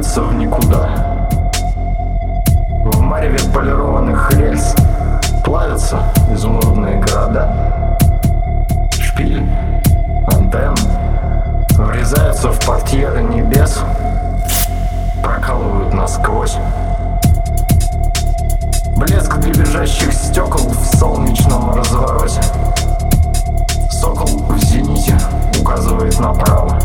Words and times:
двигается 0.00 0.22
в 0.22 0.34
никуда. 0.34 1.28
В 2.84 3.00
мареве 3.00 3.38
полированных 3.52 4.32
рельс 4.32 4.74
плавятся 5.44 6.02
изумрудные 6.32 7.00
города. 7.00 7.98
Шпили, 8.98 9.46
антенн 10.28 10.74
врезаются 11.76 12.50
в 12.50 12.66
портьеры 12.66 13.22
небес, 13.22 13.80
прокалывают 15.22 15.92
насквозь. 15.92 16.56
Блеск 18.96 19.36
дребезжащих 19.36 20.12
стекол 20.12 20.66
в 20.70 20.96
солнечном 20.96 21.74
развороте. 21.74 22.40
Сокол 23.90 24.38
в 24.48 24.58
зените 24.64 25.18
указывает 25.60 26.18
направо. 26.20 26.78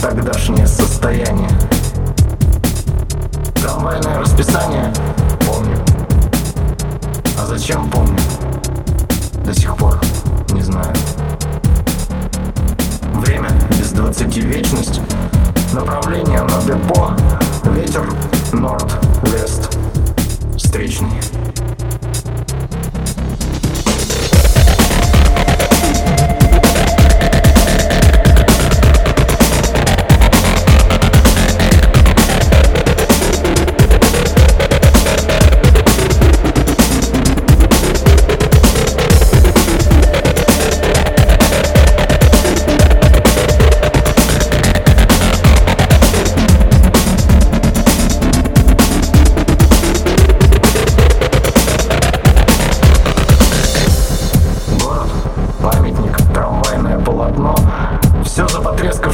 Тогдашнее 0.00 0.66
состояние. 0.66 1.50
Трамвайное 3.54 4.18
расписание 4.18 4.92
помню. 5.46 5.76
А 7.40 7.46
зачем 7.46 7.90
помню? 7.90 8.18
До 9.44 9.54
сих 9.54 9.76
пор 9.76 10.00
не 10.52 10.62
знаю. 10.62 10.92
Время 13.14 13.50
без 13.70 13.92
двадцати 13.92 14.40
вечность. 14.40 15.00
Направление 15.72 16.42
на 16.42 16.62
депо. 16.62 17.12
Ветер 17.74 18.04
норд-вест. 18.52 19.76
Встречный. 20.56 21.51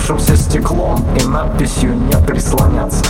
Потрескавшимся 0.08 0.36
стеклом 0.36 1.04
и 1.18 1.24
надписью 1.26 1.94
«Не 1.94 2.16
прислоняться» 2.26 3.04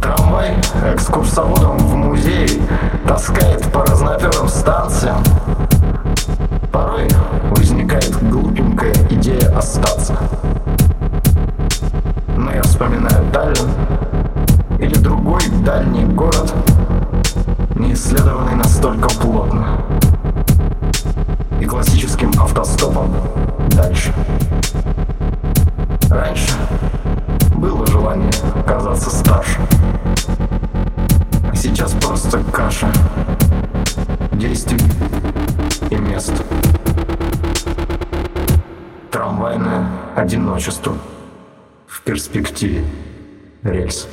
Трамвай 0.00 0.54
экскурсоводом 0.94 1.78
в 1.78 1.94
музей 1.96 2.62
Таскает 3.06 3.62
по 3.72 3.80
разноперым 3.84 4.48
станциям. 4.48 5.16
Порой 6.70 7.08
возникает 7.50 8.16
глупенькая 8.30 8.94
идея 9.10 9.56
остаться. 9.56 10.16
Но 12.36 12.52
я 12.52 12.62
вспоминаю 12.62 13.24
Таллин 13.32 13.68
Или 14.78 14.94
другой 14.94 15.42
дальний 15.64 16.04
город 16.04 16.54
не 17.74 17.94
исследованный 17.94 18.54
настолько 18.54 19.08
плотно. 19.08 19.80
И 21.60 21.64
классическим 21.64 22.30
автостопом 22.40 23.12
дальше. 23.70 24.12
Раньше 26.10 26.52
было 27.54 27.86
желание 27.86 28.30
казаться 28.66 29.10
старше. 29.10 29.58
А 31.50 31.54
сейчас 31.54 31.92
просто 31.92 32.42
каша 32.52 32.88
действий 34.32 34.80
и 35.90 35.96
мест. 35.96 36.32
Трамвайное 39.10 39.86
одиночество 40.14 40.94
в 41.86 42.02
перспективе 42.02 42.84
рельс. 43.62 44.06